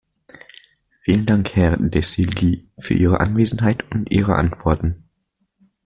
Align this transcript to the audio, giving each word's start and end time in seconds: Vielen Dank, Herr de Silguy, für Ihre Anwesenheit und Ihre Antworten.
Vielen 1.01 1.27
Dank, 1.27 1.55
Herr 1.55 1.77
de 1.77 2.01
Silguy, 2.01 2.67
für 2.79 2.95
Ihre 2.95 3.19
Anwesenheit 3.19 3.83
und 3.91 4.09
Ihre 4.09 4.33
Antworten. 4.33 5.07